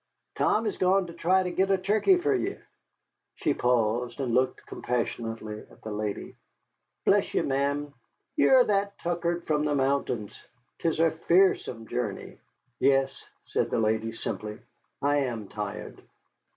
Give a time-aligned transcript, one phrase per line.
[0.33, 2.57] Tom is gone to try to git a turkey for ye."
[3.35, 6.37] She paused, and looked compassionately at the lady.
[7.05, 7.93] "Bless ye, ma'am,
[8.35, 10.43] ye're that tuckered from the mountains!
[10.79, 12.39] 'Tis a fearsome journey."
[12.79, 14.57] "Yes," said the lady, simply,
[15.03, 16.01] "I am tired."